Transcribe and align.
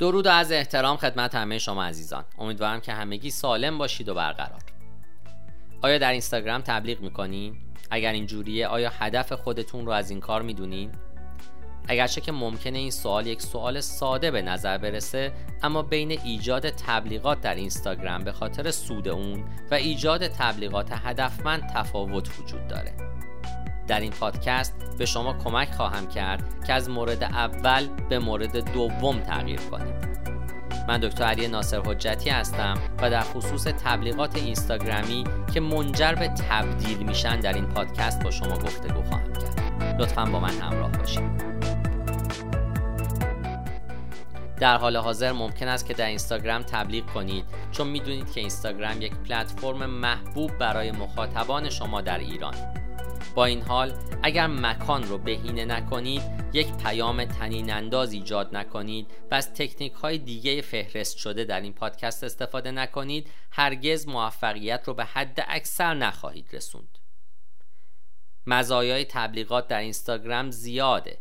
درود 0.00 0.26
و 0.26 0.30
از 0.30 0.52
احترام 0.52 0.96
خدمت 0.96 1.34
همه 1.34 1.58
شما 1.58 1.84
عزیزان 1.84 2.24
امیدوارم 2.38 2.80
که 2.80 2.92
همگی 2.92 3.30
سالم 3.30 3.78
باشید 3.78 4.08
و 4.08 4.14
برقرار 4.14 4.60
آیا 5.82 5.98
در 5.98 6.12
اینستاگرام 6.12 6.60
تبلیغ 6.60 7.00
می‌کنین؟ 7.00 7.56
اگر 7.90 8.12
اینجوریه 8.12 8.66
آیا 8.66 8.90
هدف 8.98 9.32
خودتون 9.32 9.86
رو 9.86 9.92
از 9.92 10.10
این 10.10 10.20
کار 10.20 10.42
می‌دونین؟ 10.42 10.92
اگرچه 11.88 12.20
که 12.20 12.32
ممکنه 12.32 12.78
این 12.78 12.90
سوال 12.90 13.26
یک 13.26 13.42
سوال 13.42 13.80
ساده 13.80 14.30
به 14.30 14.42
نظر 14.42 14.78
برسه 14.78 15.32
اما 15.62 15.82
بین 15.82 16.10
ایجاد 16.10 16.70
تبلیغات 16.70 17.40
در 17.40 17.54
اینستاگرام 17.54 18.24
به 18.24 18.32
خاطر 18.32 18.70
سود 18.70 19.08
اون 19.08 19.44
و 19.70 19.74
ایجاد 19.74 20.26
تبلیغات 20.26 20.88
هدفمند 20.92 21.72
تفاوت 21.74 22.40
وجود 22.40 22.68
داره 22.68 22.94
در 23.90 24.00
این 24.00 24.10
پادکست 24.10 24.74
به 24.98 25.06
شما 25.06 25.32
کمک 25.32 25.72
خواهم 25.72 26.06
کرد 26.06 26.64
که 26.66 26.72
از 26.72 26.90
مورد 26.90 27.22
اول 27.22 27.86
به 28.08 28.18
مورد 28.18 28.72
دوم 28.72 29.20
تغییر 29.20 29.60
کنید 29.60 30.10
من 30.88 30.98
دکتر 30.98 31.24
علی 31.24 31.48
ناصر 31.48 31.80
حجتی 31.80 32.30
هستم 32.30 32.78
و 33.02 33.10
در 33.10 33.20
خصوص 33.20 33.64
تبلیغات 33.64 34.36
اینستاگرامی 34.36 35.24
که 35.54 35.60
منجر 35.60 36.14
به 36.14 36.28
تبدیل 36.28 36.98
میشن 36.98 37.40
در 37.40 37.52
این 37.52 37.66
پادکست 37.66 38.22
با 38.22 38.30
شما 38.30 38.58
گفتگو 38.58 39.02
خواهم 39.02 39.32
کرد. 39.32 40.00
لطفا 40.00 40.24
با 40.24 40.40
من 40.40 40.60
همراه 40.60 40.92
باشید. 40.92 41.50
در 44.56 44.76
حال 44.76 44.96
حاضر 44.96 45.32
ممکن 45.32 45.68
است 45.68 45.86
که 45.86 45.94
در 45.94 46.06
اینستاگرام 46.06 46.62
تبلیغ 46.62 47.06
کنید 47.06 47.44
چون 47.72 47.86
می‌دونید 47.86 48.32
که 48.32 48.40
اینستاگرام 48.40 49.02
یک 49.02 49.12
پلتفرم 49.14 49.86
محبوب 49.86 50.58
برای 50.58 50.90
مخاطبان 50.90 51.70
شما 51.70 52.00
در 52.00 52.18
ایران. 52.18 52.54
با 53.34 53.44
این 53.44 53.62
حال 53.62 53.94
اگر 54.22 54.46
مکان 54.46 55.02
رو 55.02 55.18
بهینه 55.18 55.64
نکنید 55.64 56.22
یک 56.52 56.72
پیام 56.72 57.24
تنین 57.24 57.72
انداز 57.72 58.12
ایجاد 58.12 58.56
نکنید 58.56 59.06
و 59.30 59.34
از 59.34 59.54
تکنیک 59.54 59.92
های 59.92 60.18
دیگه 60.18 60.60
فهرست 60.60 61.16
شده 61.16 61.44
در 61.44 61.60
این 61.60 61.72
پادکست 61.72 62.24
استفاده 62.24 62.70
نکنید 62.70 63.30
هرگز 63.50 64.08
موفقیت 64.08 64.82
رو 64.86 64.94
به 64.94 65.04
حد 65.04 65.44
اکثر 65.48 65.94
نخواهید 65.94 66.48
رسوند. 66.52 66.98
مزایای 68.46 69.04
تبلیغات 69.04 69.68
در 69.68 69.80
اینستاگرام 69.80 70.50
زیاده. 70.50 71.18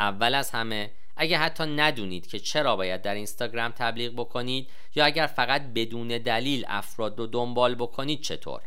اول 0.00 0.34
از 0.34 0.50
همه 0.50 0.90
اگر 1.16 1.38
حتی 1.38 1.64
ندونید 1.64 2.26
که 2.26 2.38
چرا 2.38 2.76
باید 2.76 3.02
در 3.02 3.14
اینستاگرام 3.14 3.70
تبلیغ 3.70 4.12
بکنید 4.12 4.70
یا 4.94 5.04
اگر 5.04 5.26
فقط 5.26 5.62
بدون 5.62 6.08
دلیل 6.08 6.64
افراد 6.68 7.18
رو 7.18 7.26
دنبال 7.26 7.74
بکنید 7.74 8.20
چطور؟ 8.20 8.62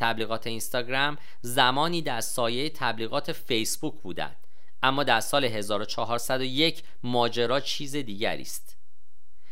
تبلیغات 0.00 0.46
اینستاگرام 0.46 1.18
زمانی 1.40 2.02
در 2.02 2.20
سایه 2.20 2.70
تبلیغات 2.70 3.32
فیسبوک 3.32 3.94
بودند 4.02 4.36
اما 4.82 5.04
در 5.04 5.20
سال 5.20 5.44
1401 5.44 6.82
ماجرا 7.02 7.60
چیز 7.60 7.96
دیگری 7.96 8.42
است. 8.42 8.76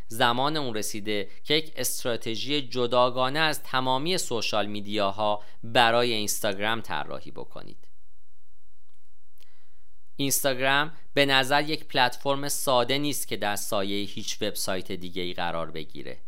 زمان 0.09 0.57
اون 0.57 0.75
رسیده 0.75 1.29
که 1.45 1.55
یک 1.55 1.73
استراتژی 1.77 2.69
جداگانه 2.69 3.39
از 3.39 3.63
تمامی 3.63 4.19
سوشال 4.19 4.67
میدیاها 4.67 5.43
برای 5.63 6.13
اینستاگرام 6.13 6.81
طراحی 6.81 7.31
بکنید. 7.31 7.89
اینستاگرام 10.17 10.93
به 11.15 11.27
نظر 11.27 11.63
یک 11.63 11.85
پلتفرم 11.85 12.49
ساده 12.49 12.99
نیست 12.99 13.29
که 13.29 13.37
در 13.37 13.57
سایه 13.57 14.07
هیچ 14.07 14.43
وبسایت 14.43 14.93
دیگه 14.93 15.23
ای 15.23 15.35
قرار 15.35 15.71
بگیره. 15.71 16.19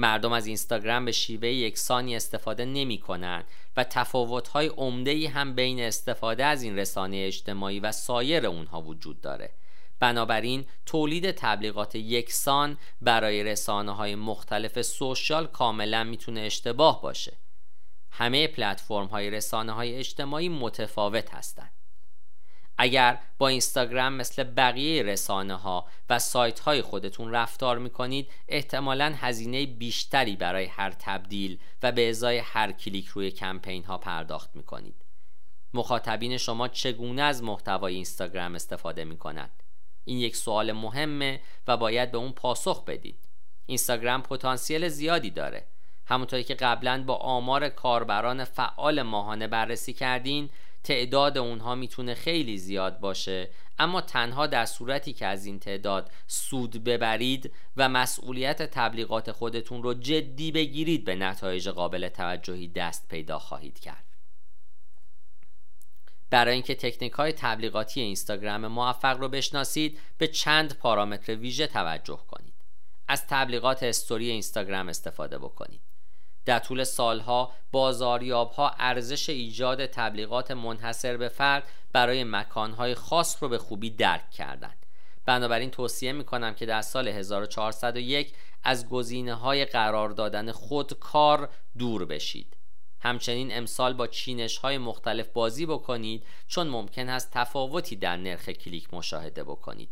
مردم 0.00 0.32
از 0.32 0.46
اینستاگرام 0.46 1.04
به 1.04 1.12
شیوه 1.12 1.48
یکسانی 1.48 2.16
استفاده 2.16 2.64
نمی 2.64 2.98
کنند 2.98 3.44
و 3.76 3.84
تفاوت‌های 3.84 4.66
عمده‌ای 4.66 5.26
هم 5.26 5.54
بین 5.54 5.80
استفاده 5.80 6.44
از 6.44 6.62
این 6.62 6.78
رسانه 6.78 7.16
اجتماعی 7.26 7.80
و 7.80 7.92
سایر 7.92 8.46
اونها 8.46 8.82
وجود 8.82 9.20
داره. 9.20 9.50
بنابراین 9.98 10.64
تولید 10.86 11.30
تبلیغات 11.30 11.94
یکسان 11.94 12.78
برای 13.00 13.44
رسانه 13.44 13.92
های 13.92 14.14
مختلف 14.14 14.82
سوشال 14.82 15.46
کاملا 15.46 16.04
می‌تونه 16.04 16.40
اشتباه 16.40 17.02
باشه. 17.02 17.36
همه 18.10 18.46
پلتفرم 18.46 19.06
های 19.06 19.30
رسانه 19.30 19.72
های 19.72 19.94
اجتماعی 19.94 20.48
متفاوت 20.48 21.34
هستند 21.34 21.79
اگر 22.82 23.18
با 23.38 23.48
اینستاگرام 23.48 24.12
مثل 24.12 24.44
بقیه 24.44 25.02
رسانه 25.02 25.54
ها 25.54 25.86
و 26.10 26.18
سایت 26.18 26.60
های 26.60 26.82
خودتون 26.82 27.30
رفتار 27.30 27.78
می‌کنید 27.78 28.30
احتمالا 28.48 29.14
هزینه 29.16 29.66
بیشتری 29.66 30.36
برای 30.36 30.66
هر 30.66 30.90
تبدیل 30.90 31.58
و 31.82 31.92
به 31.92 32.08
ازای 32.08 32.38
هر 32.38 32.72
کلیک 32.72 33.06
روی 33.06 33.30
کمپین 33.30 33.84
ها 33.84 33.98
پرداخت 33.98 34.56
می‌کنید. 34.56 34.94
مخاطبین 35.74 36.36
شما 36.36 36.68
چگونه 36.68 37.22
از 37.22 37.42
محتوای 37.42 37.94
اینستاگرام 37.94 38.54
استفاده 38.54 39.04
می‌کنند؟ 39.04 39.62
این 40.04 40.18
یک 40.18 40.36
سوال 40.36 40.72
مهمه 40.72 41.40
و 41.68 41.76
باید 41.76 42.10
به 42.10 42.18
اون 42.18 42.32
پاسخ 42.32 42.84
بدید. 42.84 43.18
اینستاگرام 43.66 44.22
پتانسیل 44.22 44.88
زیادی 44.88 45.30
داره. 45.30 45.66
همونطوری 46.06 46.44
که 46.44 46.54
قبلا 46.54 47.04
با 47.06 47.14
آمار 47.14 47.68
کاربران 47.68 48.44
فعال 48.44 49.02
ماهانه 49.02 49.46
بررسی 49.46 49.92
کردین 49.92 50.50
تعداد 50.84 51.38
اونها 51.38 51.74
می‌تونه 51.74 52.14
خیلی 52.14 52.58
زیاد 52.58 53.00
باشه. 53.00 53.50
اما 53.78 54.00
تنها 54.00 54.46
در 54.46 54.66
صورتی 54.66 55.12
که 55.12 55.26
از 55.26 55.46
این 55.46 55.58
تعداد 55.58 56.10
سود 56.26 56.84
ببرید 56.84 57.52
و 57.76 57.88
مسئولیت 57.88 58.62
تبلیغات 58.62 59.32
خودتون 59.32 59.82
رو 59.82 59.94
جدی 59.94 60.52
بگیرید 60.52 61.04
به 61.04 61.14
نتایج 61.14 61.68
قابل 61.68 62.08
توجهی 62.08 62.68
دست 62.68 63.08
پیدا 63.08 63.38
خواهید 63.38 63.78
کرد. 63.78 64.04
برای 66.30 66.54
اینکه 66.54 66.74
تکنیک 66.74 67.12
های 67.12 67.32
تبلیغاتی 67.32 68.00
اینستاگرام 68.00 68.66
موفق 68.66 69.18
رو 69.18 69.28
بشناسید 69.28 69.98
به 70.18 70.26
چند 70.26 70.78
پارامتر 70.78 71.36
ویژه 71.36 71.66
توجه 71.66 72.20
کنید. 72.28 72.54
از 73.08 73.26
تبلیغات 73.26 73.82
استوری 73.82 74.30
اینستاگرام 74.30 74.88
استفاده 74.88 75.38
بکنید. 75.38 75.89
در 76.44 76.58
طول 76.58 76.84
سالها 76.84 77.52
بازاریابها 77.72 78.74
ارزش 78.78 79.30
ایجاد 79.30 79.86
تبلیغات 79.86 80.50
منحصر 80.50 81.16
به 81.16 81.28
فرد 81.28 81.68
برای 81.92 82.24
مکانهای 82.24 82.94
خاص 82.94 83.42
رو 83.42 83.48
به 83.48 83.58
خوبی 83.58 83.90
درک 83.90 84.30
کردند. 84.30 84.86
بنابراین 85.26 85.70
توصیه 85.70 86.12
می 86.12 86.24
کنم 86.24 86.54
که 86.54 86.66
در 86.66 86.82
سال 86.82 87.08
1401 87.08 88.32
از 88.64 88.88
گزینه 88.88 89.34
های 89.34 89.64
قرار 89.64 90.10
دادن 90.10 90.52
خودکار 90.52 91.48
دور 91.78 92.04
بشید. 92.04 92.56
همچنین 93.00 93.56
امسال 93.56 93.92
با 93.92 94.06
چینش 94.06 94.58
های 94.58 94.78
مختلف 94.78 95.28
بازی 95.28 95.66
بکنید 95.66 96.26
چون 96.48 96.68
ممکن 96.68 97.08
است 97.08 97.30
تفاوتی 97.32 97.96
در 97.96 98.16
نرخ 98.16 98.48
کلیک 98.48 98.94
مشاهده 98.94 99.44
بکنید. 99.44 99.90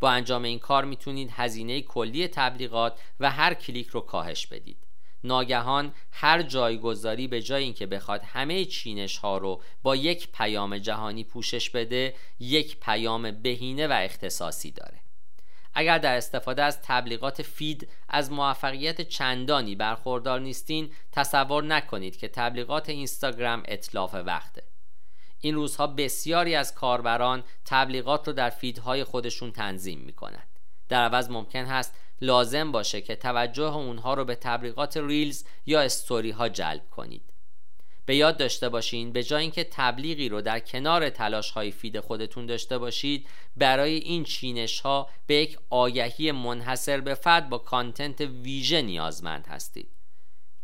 با 0.00 0.10
انجام 0.10 0.42
این 0.42 0.58
کار 0.58 0.84
می‌تونید 0.84 1.30
هزینه 1.32 1.80
کلی 1.80 2.28
تبلیغات 2.28 3.00
و 3.20 3.30
هر 3.30 3.54
کلیک 3.54 3.88
رو 3.88 4.00
کاهش 4.00 4.46
بدید. 4.46 4.87
ناگهان 5.24 5.92
هر 6.12 6.42
جایگذاری 6.42 7.28
به 7.28 7.42
جای 7.42 7.64
اینکه 7.64 7.86
بخواد 7.86 8.22
همه 8.22 8.64
چینش 8.64 9.16
ها 9.16 9.38
رو 9.38 9.62
با 9.82 9.96
یک 9.96 10.32
پیام 10.32 10.78
جهانی 10.78 11.24
پوشش 11.24 11.70
بده 11.70 12.14
یک 12.40 12.80
پیام 12.80 13.30
بهینه 13.30 13.86
و 13.86 13.92
اختصاصی 13.92 14.70
داره. 14.70 15.00
اگر 15.74 15.98
در 15.98 16.16
استفاده 16.16 16.62
از 16.62 16.82
تبلیغات 16.82 17.42
feed 17.42 17.88
از 18.08 18.32
موفقیت 18.32 19.00
چندانی 19.00 19.76
برخوردار 19.76 20.40
نیستین 20.40 20.90
تصور 21.12 21.64
نکنید 21.64 22.16
که 22.16 22.28
تبلیغات 22.28 22.88
اینستاگرام 22.88 23.62
اتلاف 23.68 24.14
وقته 24.14 24.62
این 25.40 25.54
روزها 25.54 25.86
بسیاری 25.86 26.54
از 26.54 26.74
کاربران 26.74 27.44
تبلیغات 27.64 28.26
رو 28.26 28.32
در 28.32 28.50
feed 28.50 28.86
های 28.86 29.04
خودشون 29.04 29.52
تنظیم 29.52 29.98
می 30.00 30.12
کنند 30.12 30.48
در 30.88 31.04
عوض 31.04 31.30
ممکن 31.30 31.64
هست 31.64 31.94
لازم 32.20 32.72
باشه 32.72 33.00
که 33.00 33.16
توجه 33.16 33.74
اونها 33.74 34.14
رو 34.14 34.24
به 34.24 34.34
تبلیغات 34.34 34.96
reels 34.96 35.44
یا 35.66 35.80
استوری 35.80 36.30
ها 36.30 36.48
جلب 36.48 36.90
کنید. 36.90 37.22
به 38.06 38.16
یاد 38.16 38.36
داشته 38.36 38.68
باشین 38.68 39.12
به 39.12 39.22
جای 39.22 39.42
اینکه 39.42 39.64
تبلیغی 39.64 40.28
رو 40.28 40.40
در 40.40 40.60
کنار 40.60 41.10
تلاش 41.10 41.50
های 41.50 41.70
feed 41.70 42.00
خودتون 42.00 42.46
داشته 42.46 42.78
باشید 42.78 43.26
برای 43.56 43.94
این 43.94 44.24
چینش 44.24 44.80
ها 44.80 45.08
به 45.26 45.34
یک 45.34 45.58
آگهی 45.70 46.32
منحصر 46.32 47.00
به 47.00 47.14
فرد 47.14 47.48
با 47.48 47.58
content 47.58 48.20
ویژه 48.20 48.82
نیازمند 48.82 49.46
هستید. 49.46 49.88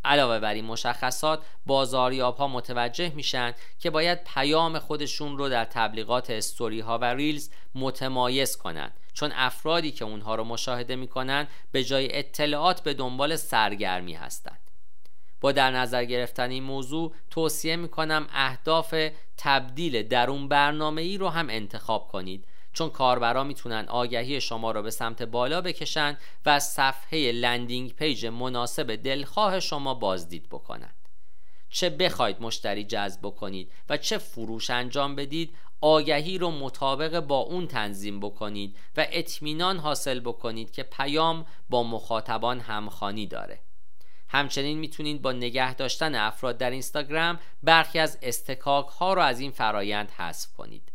علاوه 0.05 0.39
بر 0.39 0.53
این 0.53 0.65
مشخصات 0.65 1.43
بازاریاب 1.65 2.37
ها 2.37 2.47
متوجه 2.47 3.11
میشن 3.15 3.53
که 3.79 3.89
باید 3.89 4.23
پیام 4.23 4.79
خودشون 4.79 5.37
رو 5.37 5.49
در 5.49 5.65
تبلیغات 5.65 6.29
استوری 6.29 6.79
ها 6.79 6.97
و 6.97 7.05
ریلز 7.05 7.49
متمایز 7.75 8.57
کنند. 8.57 8.93
چون 9.15 9.31
افرادی 9.35 9.91
که 9.91 10.05
اونها 10.05 10.35
رو 10.35 10.43
مشاهده 10.43 10.95
می‌کنن 10.95 11.47
به 11.71 11.83
جای 11.83 12.17
اطلاعات 12.17 12.83
به 12.83 12.93
دنبال 12.93 13.35
سرگرمی 13.35 14.13
هستند. 14.13 14.59
با 15.41 15.51
در 15.51 15.71
نظر 15.71 16.05
گرفتن 16.05 16.49
این 16.49 16.63
موضوع 16.63 17.13
توصیه 17.29 17.75
می‌کنم 17.75 18.27
اهداف 18.33 18.95
تبدیل 19.37 20.03
درون 20.03 20.47
برنامه 20.47 21.01
ای 21.01 21.17
رو 21.17 21.29
هم 21.29 21.49
انتخاب 21.49 22.07
کنید 22.07 22.47
چون 22.73 22.89
کاربرا 22.89 23.43
می‌تونن 23.43 23.85
آگهی 23.87 24.41
شما 24.41 24.71
رو 24.71 24.81
به 24.81 24.91
سمت 24.91 25.23
بالا 25.23 25.61
بکشن 25.61 26.17
و 26.45 26.59
صفحه 26.59 27.31
landing 27.31 27.93
page 27.93 28.25
مناسب 28.25 28.95
دلخواه 28.95 29.59
شما 29.59 29.93
بازدید 29.93 30.49
بکنند 30.49 31.04
چه 31.75 31.89
بخواید 31.89 32.41
مشتری 32.41 32.83
جذب 32.83 33.19
بکنید 33.23 33.71
و 33.89 33.97
چه 33.97 34.17
فروش 34.17 34.69
انجام 34.69 35.15
بدید 35.15 35.55
آگهی 35.81 36.37
رو 36.37 36.51
مطابق 36.51 37.19
با 37.19 37.37
اون 37.37 37.67
تنظیم 37.67 38.19
بکنید 38.19 38.77
و 38.97 39.07
اطمینان 39.11 39.77
حاصل 39.77 40.19
بکنید 40.19 40.71
که 40.71 40.83
پیام 40.83 41.45
با 41.69 41.83
مخاطبان 41.83 42.59
همخوانی 42.59 43.27
داره. 43.27 43.59
همچنین 44.27 44.77
می‌تونید 44.77 45.21
با 45.21 45.31
نگه 45.31 45.73
داشتن 45.73 46.15
افراد 46.15 46.57
در 46.57 46.71
اینستاگرام 46.71 47.39
برخی 47.63 47.99
از 47.99 48.17
اصطکاک 48.21 48.87
ها 48.87 49.13
رو 49.13 49.21
از 49.21 49.39
این 49.39 49.51
فرایند 49.51 50.11
حذف 50.11 50.53
کنید. 50.53 50.91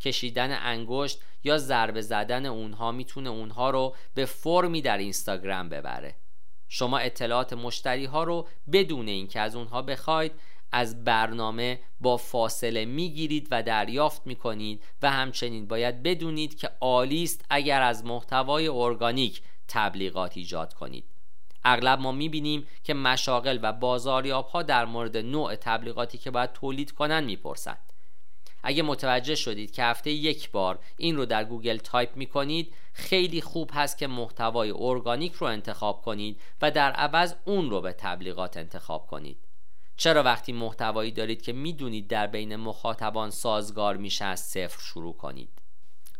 کشیدن 0.00 0.58
انگشت 0.62 1.20
یا 1.44 1.58
ضربه 1.58 2.02
زدن 2.02 2.46
اونها 2.46 2.92
می‌تونه 2.92 3.30
اونها 3.30 3.70
رو 3.70 3.96
به 4.14 4.24
فرمی 4.24 4.82
در 4.82 4.98
اینستاگرام 4.98 5.68
ببره. 5.68 6.14
شما 6.72 6.98
اطلاعات 6.98 7.52
مشتری 7.52 8.04
ها 8.04 8.24
رو 8.24 8.48
بدون 8.72 9.08
اینکه 9.08 9.40
از 9.40 9.56
اونها 9.56 9.82
بخواید 9.82 10.32
از 10.72 11.04
برنامه 11.04 11.80
بلافاصله 12.00 12.84
می‌گیرید 12.84 13.48
و 13.50 13.62
دریافت 13.62 14.26
می‌کنید 14.26 14.82
و 15.02 15.10
همچنین 15.10 15.68
باید 15.68 16.02
بدونید 16.02 16.58
که 16.58 16.70
عالی 16.80 17.22
است 17.22 17.44
اگر 17.50 17.82
از 17.82 18.04
محتوای 18.04 18.68
ارگانیک 18.68 19.42
تبلیغات 19.68 20.36
ایجاد 20.36 20.74
کنید. 20.74 21.04
اغلب 21.64 22.00
ما 22.00 22.12
می‌بینیم 22.12 22.66
که 22.84 22.94
مشاغل 22.94 23.58
و 23.62 23.72
بازاریاب 23.72 24.46
ها 24.46 24.62
در 24.62 24.84
مورد 24.84 25.16
نوع 25.16 25.54
تبلیغاتی 25.54 26.18
که 26.18 26.30
باید 26.30 26.52
تولید 26.52 26.92
کنند 26.92 27.24
می‌پرسند 27.24 27.89
اگه 28.62 28.82
متوجه 28.82 29.34
شدید 29.34 29.70
که 29.72 29.84
هفته 29.84 30.10
یک 30.10 30.50
بار 30.50 30.78
این 30.96 31.16
رو 31.16 31.26
در 31.26 31.44
گوگل 31.44 31.76
تایپ 31.76 32.16
می‌کنید 32.16 32.74
خیلی 32.92 33.40
خوب 33.40 33.70
هست 33.74 33.98
که 33.98 34.06
محتوای 34.06 34.72
ارگانیک 34.76 35.32
رو 35.32 35.46
انتخاب 35.46 36.02
کنید 36.02 36.40
و 36.62 36.70
در 36.70 36.92
عوض 36.92 37.34
اون 37.44 37.70
رو 37.70 37.80
به 37.80 37.92
تبلیغات 37.92 38.56
انتخاب 38.56 39.06
کنید. 39.06 39.38
چرا 39.96 40.22
وقتی 40.22 40.52
محتوایی 40.52 41.10
دارید 41.10 41.42
که 41.42 41.52
می‌دونید 41.52 42.08
در 42.08 42.26
بین 42.26 42.56
مخاطبان 42.56 43.30
سازگار 43.30 43.96
میشه 43.96 44.24
از 44.24 44.40
صفر 44.40 44.80
شروع 44.80 45.16
کنید؟ 45.16 45.50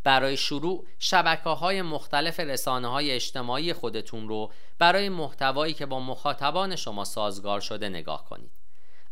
برای 0.05 0.37
شروع 0.37 0.87
شبکه 0.99 1.51
های 1.51 1.83
مختلف 1.83 2.41
رسانه 2.41 2.89
های 2.89 3.11
اجتماعی 3.11 3.73
خودتون 3.73 4.29
رو 4.29 4.53
برای 4.79 5.09
محتوایی 5.09 5.75
که 5.75 5.87
با 5.87 6.01
مخاطبان 6.01 6.77
شما 6.77 7.05
سازگار 7.05 7.61
شده 7.61 7.89
نگاه 7.89 8.25
کنید. 8.25 8.60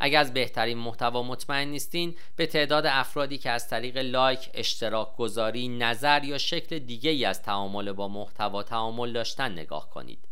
اگر 0.01 0.21
از 0.21 0.35
بهترین 0.35 0.79
محتوا 0.79 1.23
مطمئن 1.23 1.69
نیستین 1.69 2.17
به 2.37 2.47
تعداد 2.47 2.87
افرادی 2.87 3.39
که 3.39 3.51
از 3.51 3.69
طریق 3.69 3.97
لایک، 3.97 4.51
اشتراک 4.55 5.17
گذاری، 5.17 5.69
نظر 5.69 6.25
یا 6.25 6.39
شکل 6.39 6.79
دیگه 6.79 7.11
ای 7.11 7.25
از 7.25 7.43
تعامل 7.43 7.93
با 7.93 8.09
محتوا 8.09 8.63
تعامل 8.63 9.13
داشتن 9.13 9.53
نگاه 9.53 9.91
کنید 9.91 10.29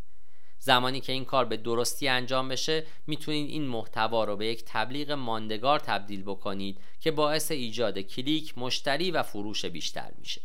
زمانی 0.58 1.00
که 1.00 1.12
این 1.12 1.24
کار 1.24 1.44
به 1.44 1.56
درستی 1.56 2.08
انجام 2.08 2.48
بشه 2.48 2.86
می‌تونید 3.06 3.50
این 3.50 3.66
محتوا 3.66 4.24
رو 4.24 4.36
به 4.36 4.46
یک 4.46 4.62
تبلیغ 4.66 5.10
ماندگار 5.10 5.78
تبدیل 5.78 6.22
بکنید 6.22 6.80
که 7.00 7.10
باعث 7.10 7.50
ایجاد 7.50 7.98
کلیک، 7.98 8.58
مشتری 8.58 9.10
و 9.10 9.22
فروش 9.22 9.64
بیشتر 9.64 10.12
میشه. 10.18 10.40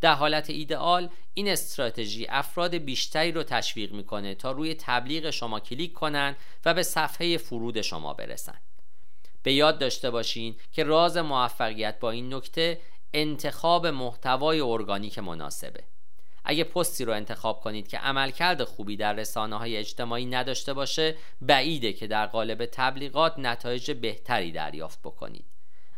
در 0.00 0.14
حالت 0.14 0.50
ایدئال 0.50 1.08
این 1.34 1.48
استراتژی 1.48 2.26
افراد 2.28 2.74
بیشتری 2.74 3.32
رو 3.32 3.42
تشویق 3.42 3.92
می‌کنه 3.92 4.34
تا 4.34 4.52
روی 4.52 4.74
تبلیغ 4.74 5.30
شما 5.30 5.60
کلیک 5.60 5.92
کنند 5.92 6.36
و 6.64 6.74
به 6.74 6.82
صفحه 6.82 7.36
فرود 7.36 7.80
شما 7.80 8.14
برسند. 8.14 8.60
به 9.42 9.52
یاد 9.52 9.78
داشته 9.78 10.10
باشین 10.10 10.56
که 10.72 10.84
راز 10.84 11.16
موفقیت 11.16 12.00
با 12.00 12.10
این 12.10 12.34
نکته 12.34 12.80
انتخاب 13.14 13.86
محتوای 13.86 14.60
ارگانیک 14.60 15.18
مناسبه. 15.18 15.84
اگه 16.44 16.64
پستی 16.64 17.04
رو 17.04 17.12
انتخاب 17.12 17.60
کنید 17.60 17.88
که 17.88 17.98
عملکرد 17.98 18.64
خوبی 18.64 18.96
در 18.96 19.12
رسانه 19.12 19.56
های 19.56 19.76
اجتماعی 19.76 20.26
نداشته 20.26 20.72
باشه 20.72 21.16
بعیده 21.40 21.92
که 21.92 22.06
در 22.06 22.26
قالب 22.26 22.66
تبلیغات 22.72 23.38
نتایج 23.38 23.90
بهتری 23.90 24.52
دریافت 24.52 24.98
بکنید 25.02 25.53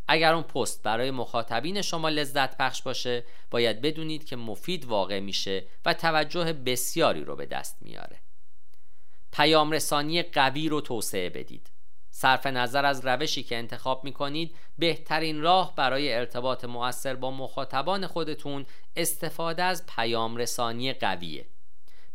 اگر 0.08 0.34
اون 0.34 0.42
پست 0.42 0.82
برای 0.82 1.10
مخاطبین 1.10 1.82
شما 1.82 2.08
لذت 2.08 2.56
بخش 2.56 2.82
باشه 2.82 3.24
باید 3.50 3.80
بدونید 3.80 4.24
که 4.24 4.36
مفید 4.36 4.84
واقع 4.84 5.20
میشه 5.20 5.64
و 5.84 5.94
توجه 5.94 6.52
بسیاری 6.52 7.24
رو 7.24 7.36
به 7.36 7.46
دست 7.46 7.76
میاره. 7.80 8.18
پیام 9.32 9.70
رسانی 9.70 10.22
قوی 10.22 10.68
رو 10.68 10.80
توسعه 10.80 11.30
بدید. 11.30 11.70
صرف 12.10 12.46
نظر 12.46 12.84
از 12.84 13.06
روشی 13.06 13.42
که 13.42 13.56
انتخاب 13.56 14.04
می 14.04 14.12
کنید 14.12 14.56
بهترین 14.78 15.42
راه 15.42 15.74
برای 15.74 16.14
ارتباط 16.14 16.64
مؤثر 16.64 17.14
با 17.14 17.30
مخاطبان 17.30 18.06
خودتون 18.06 18.66
استفاده 18.96 19.62
از 19.62 19.86
پیام 19.86 20.36
رسانی 20.36 20.92
قویه. 20.92 21.46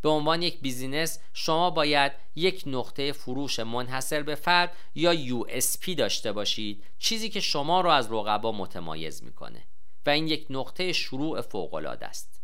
به 0.01 0.09
عنوان 0.09 0.42
یک 0.42 0.59
business 0.62 1.19
شما 1.33 1.69
باید 1.69 2.12
یک 2.36 2.63
نقطه 2.65 3.12
فروش 3.12 3.59
منحصر 3.59 4.24
به 4.24 4.36
فرد 4.36 4.75
یا 4.95 5.15
USP 5.15 5.95
داشته 5.98 6.31
باشید 6.31 6.83
چیزی 7.00 7.30
که 7.30 7.39
شما 7.39 7.81
را 7.81 7.94
از 7.94 8.12
رقبا 8.12 8.51
متمایز 8.51 9.24
می‌کنه 9.24 9.63
و 10.06 10.09
این 10.09 10.27
یک 10.27 10.45
نقطه 10.50 10.94
شروع 10.94 11.42
فوق 11.42 11.74
العاده 11.74 12.06
است. 12.06 12.42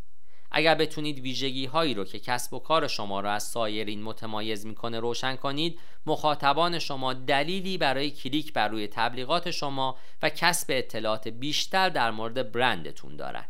اگر 0.51 0.75
بتونید 0.75 1.19
ویژگی 1.19 1.65
هایی 1.65 1.93
رو 1.93 2.05
که 2.05 2.19
کسب 2.19 2.53
و 2.53 2.59
کار 2.59 2.87
شما 2.87 3.19
را 3.19 3.31
از 3.31 3.43
سایرین 3.43 4.03
متمایز 4.03 4.65
می‌کنه 4.65 4.99
روشن 4.99 5.35
کنید 5.35 5.79
مخاطبان 6.05 6.79
شما 6.79 7.13
دلیلی 7.13 7.77
برای 7.77 8.11
کلیک 8.11 8.53
بر 8.53 8.67
روی 8.67 8.87
تبلیغات 8.87 9.51
شما 9.51 9.97
و 10.21 10.29
کسب 10.29 10.67
اطلاعات 10.69 11.27
بیشتر 11.27 11.89
در 11.89 12.11
مورد 12.11 12.51
برندتون 12.51 13.15
دارند 13.15 13.49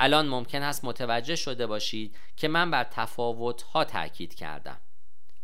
الان 0.00 0.28
ممکن 0.28 0.62
است 0.62 0.84
متوجه 0.84 1.36
شده 1.36 1.66
باشید 1.66 2.16
که 2.36 2.48
من 2.48 2.70
بر 2.70 2.84
تفاوت 2.84 3.62
ها 3.62 3.84
تاکید 3.84 4.34
کردم. 4.34 4.80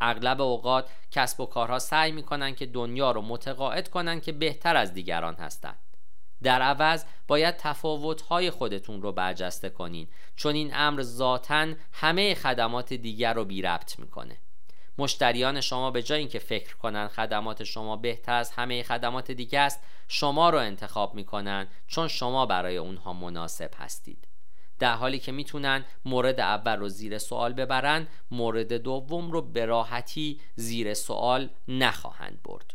اغلب 0.01 0.41
اوقات 0.41 0.91
کسب 1.11 1.41
و 1.41 1.47
کارها 1.47 1.79
سعی 1.79 2.13
می‌کنن 2.13 2.55
که 2.55 2.67
دنیا 2.67 3.11
رو 3.11 3.23
متقاعد 3.23 3.89
کنن 3.89 4.21
که 4.21 4.33
بهتر 4.33 4.77
از 4.77 4.95
دیگران 4.95 5.35
هستند 5.35 5.79
در 6.43 6.63
عوض 6.63 7.05
باید 7.29 7.57
تفاوت‌های 7.57 8.51
خودتون 8.51 9.03
رو 9.03 9.13
برجسته 9.13 9.71
کنین 9.71 10.09
چون 10.37 10.55
این 10.55 10.71
امر 10.75 11.03
ذاتا 11.03 11.67
همه 11.93 12.35
خدمات 12.35 12.93
دیگر 12.93 13.35
رو 13.35 13.45
بی 13.45 13.63
ربط 13.63 13.99
می‌کنه. 13.99 14.39
مشتریان 14.99 15.61
شما 15.61 15.91
به 15.91 16.03
جای 16.03 16.19
اینکه 16.19 16.39
فکر 16.39 16.77
کنن 16.77 17.09
خدمات 17.09 17.65
شما 17.65 17.97
بهتر 17.97 18.35
از 18.35 18.51
همه 18.51 18.83
خدمات 18.83 19.31
دیگه 19.31 19.61
است 19.61 19.81
شما 20.09 20.51
رو 20.51 20.59
انتخاب 20.59 21.15
می‌کنن 21.15 21.69
چون 21.87 22.09
شما 22.09 22.47
برای 22.47 22.77
اونها 22.77 23.13
مناسب 23.13 23.71
هستید. 23.77 24.30
در 24.81 24.95
حالی 24.95 25.19
که 25.19 25.33
می‌تونن 25.33 25.85
مورد 26.05 26.41
اول 26.41 26.77
رو 26.77 26.89
زیر 26.89 27.19
سوال 27.19 27.53
ببرن 27.53 28.09
مورد 28.31 28.73
دوم 28.73 29.31
رو 29.31 29.43
به 29.43 29.67
راحتی 29.67 30.41
زیر 30.55 30.95
سوال 30.95 31.51
نخواهند 31.69 32.43
برد. 32.45 32.75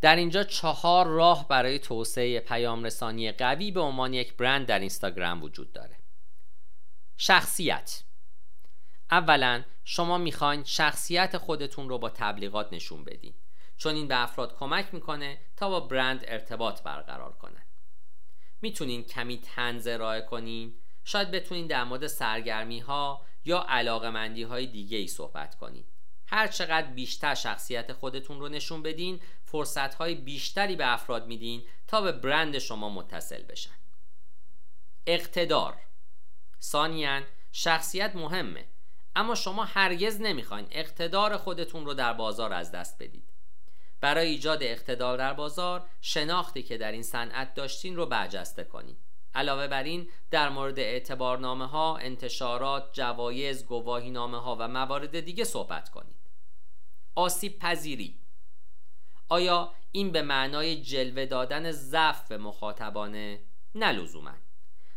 در 0.00 0.16
اینجا 0.16 0.44
چهار 0.44 1.06
راه 1.06 1.48
برای 1.48 1.78
توسعه 1.78 2.40
پیام 2.40 2.84
رسانی 2.84 3.32
قوی 3.32 3.70
به 3.70 3.80
عنوان 3.80 4.14
یک 4.14 4.36
برند 4.36 4.66
در 4.66 4.78
اینستاگرام 4.78 5.42
وجود 5.42 5.72
داره. 5.72 5.96
شخصیت. 7.16 8.02
اولا 9.10 9.64
شما 9.84 10.18
می‌خواین 10.18 10.64
شخصیت 10.64 11.38
خودتون 11.38 11.88
رو 11.88 11.98
با 11.98 12.08
تبلیغات 12.08 12.72
نشون 12.72 13.04
بدین. 13.04 13.34
چون 13.76 13.94
این 13.94 14.08
به 14.08 14.22
افراد 14.22 14.56
کمک 14.56 14.94
می‌کنه 14.94 15.40
تا 15.56 15.68
با 15.68 15.80
برند 15.80 16.24
ارتباط 16.26 16.82
برقرار 16.82 17.32
کنن. 17.32 17.62
می‌تونین 18.62 19.02
کمی 19.02 19.38
تنز 19.38 19.86
ارائه 19.86 20.20
کنین. 20.20 20.74
شاید 21.04 21.30
بتونین 21.30 21.66
در 21.66 21.84
مورد 21.84 22.06
سرگرمی 22.06 22.80
ها 22.80 23.26
یا 23.44 23.66
علاقمندی 23.68 24.42
های 24.42 24.66
دیگه 24.66 24.98
ای 24.98 25.06
صحبت 25.06 25.54
کنین 25.54 25.84
هر 26.26 26.46
چقدر 26.46 26.86
بیشتر 26.86 27.34
شخصیت 27.34 27.92
خودتون 27.92 28.40
رو 28.40 28.48
نشون 28.48 28.82
بدین 28.82 29.20
فرصت 29.44 29.94
های 29.94 30.14
بیشتری 30.14 30.76
به 30.76 30.92
افراد 30.92 31.26
میدین 31.26 31.62
تا 31.86 32.00
به 32.00 32.12
برند 32.12 32.58
شما 32.58 32.88
متصل 32.88 33.42
بشن. 33.42 33.74
اقتدار. 35.06 35.76
ثانیا 36.62 37.22
شخصیت 37.52 38.16
مهمه 38.16 38.64
اما 39.16 39.34
شما 39.34 39.64
هرگز 39.64 40.20
نمی‌خواین 40.20 40.66
اقتدار 40.70 41.36
خودتون 41.36 41.86
رو 41.86 41.94
در 41.94 42.12
بازار 42.12 42.52
از 42.52 42.72
دست 42.72 43.02
بدید. 43.02 43.24
برای 44.00 44.28
ایجاد 44.28 44.62
اقتدار 44.62 45.18
در 45.18 45.32
بازار 45.32 45.88
شناختی 46.00 46.62
که 46.62 46.78
در 46.78 46.92
این 46.92 47.02
صنعت 47.02 47.54
داشتین 47.54 47.96
رو 47.96 48.06
برجسته 48.06 48.64
کنید 48.64 48.98
علاوه 49.34 49.66
بر 49.66 49.82
این 49.82 50.08
در 50.30 50.48
مورد 50.48 50.78
اعتبارنامه 50.78 51.66
ها، 51.66 51.96
انتشارات، 51.96 52.92
جوایز، 52.92 53.66
گواهی 53.66 54.10
نامه 54.10 54.40
ها 54.40 54.56
و 54.60 54.68
موارد 54.68 55.20
دیگه 55.20 55.44
صحبت 55.44 55.88
کنید. 55.88 56.16
آسیب 57.14 57.58
پذیری. 57.58 58.18
آیا 59.28 59.72
این 59.92 60.12
به 60.12 60.22
معنای 60.22 60.82
جلوه 60.82 61.26
دادن 61.26 61.70
ضعف 61.70 62.28
به 62.28 62.38
مخاطبانه؟ 62.38 63.40
نه 63.74 64.08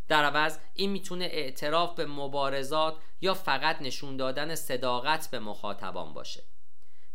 در 0.08 0.24
عوض 0.24 0.60
این 0.74 0.92
می‌تونه 0.92 1.26
اعتراف 1.26 1.96
به 1.96 2.06
مبارزات 2.06 2.98
یا 3.22 3.34
فقط 3.34 3.82
نشون 3.82 4.18
دادن 4.18 4.56
صداقت 4.56 5.32
به 5.32 5.40
مخاطبان 5.40 6.14
باشه. 6.14 6.44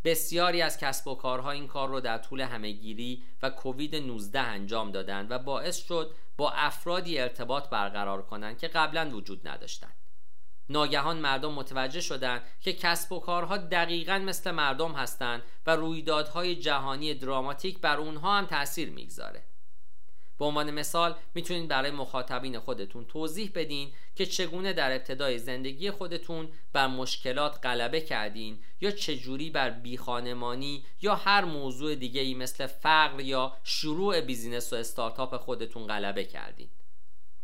بسیاری 0.04 0.62
از 0.62 0.78
کسب 0.78 1.08
و 1.08 1.14
کارها 1.14 1.50
این 1.50 1.66
کار 1.66 1.88
رو 1.88 2.00
در 2.00 2.18
طول 2.18 2.40
همهگیری 2.40 3.24
و 3.42 3.50
کووید 3.50 3.96
19 3.96 4.40
انجام 4.40 4.90
دادند 4.90 5.30
و 5.30 5.38
باعث 5.38 5.76
شد 5.76 6.14
با 6.40 6.50
افرادی 6.50 7.18
ارتباط 7.18 7.68
برقرار 7.68 8.22
کنند 8.22 8.58
که 8.58 8.68
قبلا 8.68 9.10
وجود 9.10 9.48
نداشتند. 9.48 9.94
ناگهان 10.68 11.16
مردم 11.16 11.52
متوجه 11.52 12.00
شدند 12.00 12.42
که 12.60 12.72
کسب 12.72 13.12
و 13.12 13.20
کارها 13.20 13.56
دقیقا 13.56 14.18
مثل 14.18 14.50
مردم 14.50 14.92
هستند 14.92 15.42
و 15.66 15.76
رویدادهای 15.76 16.56
جهانی 16.56 17.14
دراماتیک 17.14 17.80
بر 17.80 17.96
اونها 17.96 18.38
هم 18.38 18.46
تاثیر 18.46 18.90
می‌گذاره. 18.90 19.44
به 20.40 20.46
عنوان 20.46 20.70
مثال 20.70 21.14
می‌تونید 21.34 21.68
برای 21.68 21.90
مخاطبین 21.90 22.58
خودتون 22.58 23.04
توضیح 23.04 23.50
بدین 23.54 23.92
که 24.14 24.26
چگونه 24.26 24.72
در 24.72 24.92
ابتدای 24.92 25.38
زندگی 25.38 25.90
خودتون 25.90 26.48
بر 26.72 26.86
مشکلات 26.86 27.66
غلبه 27.66 28.00
کردین 28.00 28.58
یا 28.80 28.90
چجوری 28.90 29.50
بر 29.50 29.70
بیخانمانی 29.70 30.84
یا 31.02 31.14
هر 31.14 31.44
موضوع 31.44 31.94
دیگه 31.94 32.20
ای 32.20 32.34
مثل 32.34 32.66
فقر 32.66 33.20
یا 33.20 33.56
شروع 33.64 34.20
بیزینس 34.20 34.72
و 34.72 34.76
استارتاپ 34.76 35.36
خودتون 35.36 35.86
غلبه 35.86 36.24
کردین. 36.24 36.70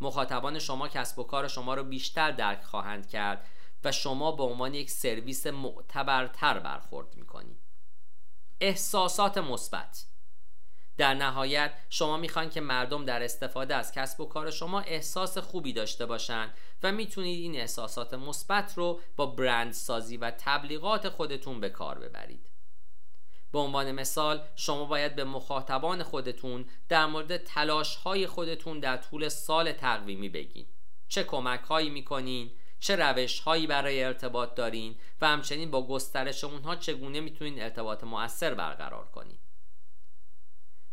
مخاطبان 0.00 0.58
شما 0.58 0.88
کسب 0.88 1.18
و 1.18 1.22
کار 1.22 1.48
شما 1.48 1.74
رو 1.74 1.84
بیشتر 1.84 2.30
درک 2.30 2.62
خواهند 2.62 3.08
کرد 3.08 3.46
و 3.84 3.92
شما 3.92 4.32
به 4.32 4.42
عنوان 4.42 4.74
یک 4.74 4.90
سرویس 4.90 5.46
معتبرتر 5.46 6.58
برخورد 6.58 7.16
می‌کنید. 7.16 7.60
احساسات 8.60 9.38
مثبت. 9.38 10.15
در 10.96 11.14
نهایت 11.14 11.72
شما 11.90 12.16
می‌خواین 12.16 12.50
که 12.50 12.60
مردم 12.60 13.04
در 13.04 13.22
استفاده 13.22 13.74
از 13.74 13.92
کسب 13.92 14.20
و 14.20 14.24
کار 14.24 14.50
شما 14.50 14.80
احساس 14.80 15.38
خوبی 15.38 15.72
داشته 15.72 16.06
باشند 16.06 16.54
و 16.82 16.92
می‌تونید 16.92 17.40
این 17.40 17.56
احساسات 17.56 18.14
مثبت 18.14 18.74
رو 18.78 19.00
با 19.16 19.26
برند 19.26 19.72
سازی 19.72 20.16
و 20.16 20.30
تبلیغات 20.38 21.08
خودتون 21.08 21.60
به 21.60 21.68
کار 21.68 21.98
ببرید. 21.98 22.50
به 23.52 23.58
عنوان 23.58 23.92
مثال 23.92 24.42
شما 24.56 24.84
باید 24.84 25.16
به 25.16 25.24
مخاطبان 25.24 26.02
خودتون 26.02 26.64
در 26.88 27.06
مورد 27.06 27.36
تلاش 27.36 27.96
های 27.96 28.26
خودتون 28.26 28.80
در 28.80 28.96
طول 28.96 29.28
سال 29.28 29.72
تقویمی 29.72 30.28
بگین. 30.28 30.66
چه 31.08 31.24
کمک 31.24 31.60
هایی 31.60 31.90
می‌کنین 31.90 32.50
چه 32.80 32.96
روش 32.96 33.40
هایی 33.40 33.66
برای 33.66 34.04
ارتباط 34.04 34.54
دارین 34.54 34.96
و 35.20 35.28
همچنین 35.28 35.70
با 35.70 35.86
گسترش 35.86 36.44
اونها 36.44 36.76
چگونه 36.76 37.20
می‌تونین 37.20 37.62
ارتباط 37.62 38.04
مؤثر 38.04 38.54
برقرار 38.54 39.04
کنین. 39.04 39.38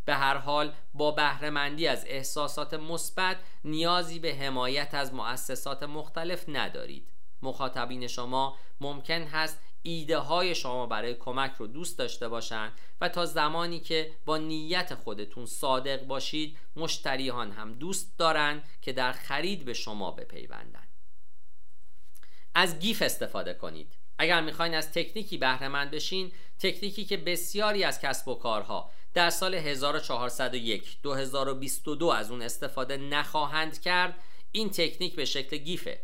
به 0.06 0.16
هر 0.16 0.38
حال 0.38 0.74
با 0.94 1.12
بهرهمندی 1.12 1.88
از 1.88 2.06
احساسات 2.08 2.74
مثبت 2.74 3.38
نیازی 3.64 4.20
به 4.20 4.36
حمایت 4.36 4.94
از 4.94 5.14
مؤسسات 5.14 5.84
مختلف 5.84 6.46
ندارید. 6.48 7.10
مخاطبین 7.42 8.08
شما 8.08 8.58
ممکن 8.82 9.22
هست 9.22 9.60
ایده 9.82 10.18
های 10.18 10.56
شما 10.56 10.86
برای 10.86 11.14
کمک 11.14 11.54
رو 11.58 11.68
دوست 11.68 11.98
داشته 11.98 12.30
باشند 12.30 12.72
و 13.02 13.10
تا 13.10 13.26
زمانی 13.26 13.80
که 13.80 14.12
با 14.26 14.38
نیت 14.38 14.96
خودتون 14.96 15.46
صادق 15.46 16.04
باشید 16.06 16.58
مشتریان 16.76 17.52
هم 17.52 17.74
دوست 17.74 18.18
دارند 18.18 18.64
که 18.82 18.94
در 18.94 19.12
خرید 19.12 19.66
به 19.66 19.74
شما 19.74 20.12
بپیوندند 20.12 20.88
از 22.56 22.80
گیف 22.80 23.02
استفاده 23.02 23.54
کنید. 23.54 23.94
اگر 24.18 24.42
می‌خواین 24.42 24.76
از 24.76 24.92
تکنیکی 24.92 25.38
بهرهمند 25.38 25.92
بشین 25.92 26.32
تکنیکی 26.60 27.06
که 27.06 27.18
بسیاری 27.18 27.84
از 27.84 28.02
کسب 28.02 28.28
و 28.28 28.36
کارها 28.36 28.92
در 29.14 29.30
سال 29.30 29.56
1401 29.56 31.02
2022 31.02 32.08
از 32.08 32.32
اون 32.32 32.42
استفاده 32.42 32.98
نخواهند 32.98 33.82
کرد. 33.82 34.16
این 34.52 34.70
تکنیک 34.70 35.16
به 35.16 35.26
شکل 35.26 35.58
گیفه. 35.58 36.02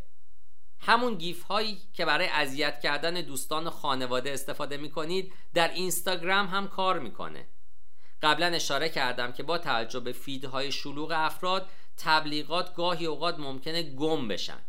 همون 0.79 1.15
گیف 1.15 1.43
هایی 1.43 1.81
که 1.93 2.05
برای 2.05 2.27
اذیت 2.27 2.79
کردن 2.79 3.13
دوستان 3.13 3.67
و 3.67 3.69
خانواده 3.69 4.31
استفاده 4.31 4.77
می 4.77 4.91
کنید 4.91 5.33
در 5.53 5.67
اینستاگرام 5.67 6.47
هم 6.47 6.67
کار 6.67 6.99
می‌کنه. 6.99 7.47
قبلا 8.21 8.45
اشاره 8.45 8.89
کردم 8.89 9.31
که 9.31 9.43
با 9.43 9.57
توجه 9.57 9.99
به 9.99 10.11
فیدهای 10.11 10.71
شلوغ 10.71 11.11
افراد 11.15 11.69
تبلیغات 11.97 12.75
گاهی 12.75 13.05
اوقات 13.05 13.39
ممکنه 13.39 13.83
گم 13.83 14.27
بشن. 14.27 14.61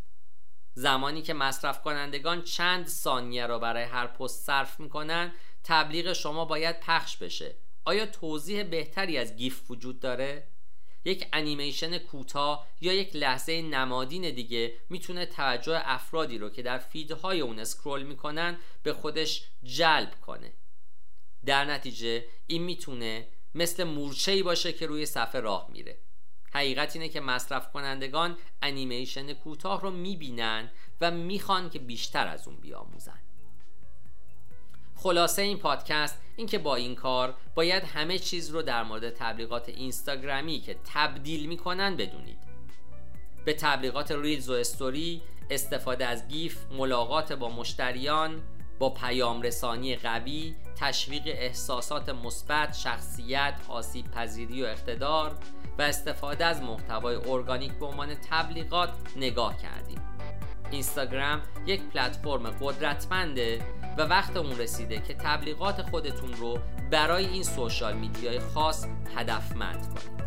زمانی 0.75 1.23
که 1.23 1.35
مصرف 1.35 1.83
کنندگان 1.83 2.43
چند 2.43 2.87
ثانیه 2.87 3.47
را 3.47 3.59
برای 3.59 3.85
هر 3.85 4.07
پست 4.07 4.47
صرف 4.47 4.81
می‌کنن 4.81 5.33
تبلیغ 5.65 6.13
شما 6.13 6.45
باید 6.45 6.81
پخش 6.81 7.17
بشه. 7.17 7.55
آیا 7.85 8.07
توضیح 8.07 8.63
بهتری 8.63 9.19
از 9.19 9.37
GIF 9.37 9.71
وجود 9.71 10.01
داره؟ 10.01 10.47
یک 11.05 11.29
انیمیشن 11.33 11.99
کوتاه 11.99 12.69
یا 12.81 12.93
یک 12.93 13.17
لحظه 13.17 13.63
نمادین 13.63 14.31
دیگه 14.31 14.75
می‌تونه 14.91 15.27
توجه 15.27 15.81
افرادی 15.85 16.39
رو 16.39 16.51
که 16.51 16.63
در 16.63 16.79
feed 16.79 17.20
های 17.20 17.41
اون 17.41 17.59
scroll 17.59 18.03
می‌کنن 18.03 18.59
به 18.83 18.93
خودش 18.93 19.49
جلب 19.63 20.21
کنه. 20.21 20.53
در 21.47 21.65
نتیجه 21.65 22.25
این 22.47 22.63
می‌تونه 22.63 23.29
مثل 23.55 23.85
مورچه‌ای 23.85 24.43
باشه 24.43 24.73
که 24.73 24.87
روی 24.87 25.07
صفحه 25.07 25.41
راه 25.41 25.71
میره. 25.73 25.99
حقیقت 26.53 26.97
اینه 26.97 27.09
که 27.09 27.21
مصرف 27.21 27.73
کنندگان 27.73 28.39
انیمیشن 28.63 29.33
کوتاه 29.33 29.83
رو 29.83 29.91
می‌بینن 29.91 30.71
و 31.01 31.11
می‌خوان 31.11 31.71
که 31.71 31.79
بیشتر 31.79 32.27
از 32.27 32.49
اون 32.49 32.57
بیاموزن. 32.57 33.21
خلاصه 35.03 35.43
این 35.43 35.59
پادکست 35.59 36.19
این 36.37 36.47
که 36.47 36.59
با 36.59 36.77
این 36.77 36.95
کار 36.95 37.35
باید 37.55 37.85
همه 37.85 38.19
چیز 38.19 38.51
رو 38.51 38.63
در 38.63 38.83
مورد 38.83 39.11
تبلیغات 39.11 39.69
اینستاگرامی 39.69 40.61
که 40.61 40.77
تبدیل 40.95 41.49
می‌کنن 41.49 41.97
بدونید. 41.97 42.39
به 43.45 43.53
تبلیغات 43.53 44.13
reels 44.13 44.49
و 44.49 44.53
استوری 44.53 45.23
استفاده 45.51 46.07
از 46.07 46.29
GIF 46.29 46.59
ملاقات 46.79 47.33
با 47.33 47.49
مشتریان 47.49 48.43
با 48.79 48.91
پیام 48.91 49.43
رسانی 49.43 49.97
قوی 49.97 50.55
تشویق 50.77 51.23
احساسات 51.27 52.09
مثبت 52.09 52.75
شخصیت 52.75 53.55
آسیب 53.69 54.11
پذیری 54.11 54.63
و 54.63 54.67
اقتدار 54.67 55.39
و 55.79 55.83
استفاده 55.83 56.45
از 56.45 56.63
محتوای 56.63 57.17
ارگانیک 57.17 57.73
به 57.73 57.87
عنوان 57.87 58.15
تبلیغات 58.15 58.91
نگاه 59.17 59.57
کردیم. 59.57 60.01
اینستاگرام 60.71 61.43
یک 61.67 61.83
پلتفرم 61.83 62.51
قدرتمنده 62.51 63.61
و 64.01 64.03
وقت 64.03 64.37
اون 64.37 64.59
رسیده 64.59 65.01
که 65.01 65.15
تبلیغات 65.15 65.83
خودتون 65.91 66.33
رو 66.33 66.59
برای 66.91 67.27
این 67.27 67.43
سوشال 67.43 67.97
میدیای 67.97 68.41
خاص 68.41 68.87
هدفمند 69.17 69.87
کنید. 69.89 70.21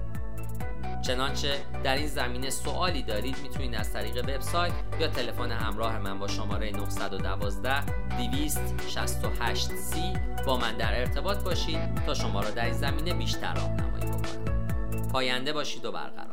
چنانچه 1.01 1.65
در 1.83 1.95
این 1.95 2.07
زمینه 2.07 2.49
سوالی 2.49 3.03
دارید 3.03 3.37
می‌تونید 3.43 3.75
از 3.75 3.93
طریق 3.93 4.17
وبسایت 4.17 4.73
یا 4.99 5.07
تلفن 5.07 5.51
همراه 5.51 5.99
من 5.99 6.19
با 6.19 6.27
شماره 6.27 6.71
912 6.71 7.85
268 8.17 9.75
سی 9.75 10.13
با 10.45 10.57
من 10.57 10.77
در 10.77 10.99
ارتباط 10.99 11.43
باشید 11.43 11.95
تا 12.05 12.13
شما 12.13 12.41
را 12.41 12.49
در 12.49 12.65
این 12.65 12.73
زمینه 12.73 13.13
بیشتر 13.13 13.53
راهنمایی 13.53 14.05
بکنم. 14.05 15.07
پاینده 15.11 15.53
باشید 15.53 15.85
و 15.85 15.91
برقرار. 15.91 16.32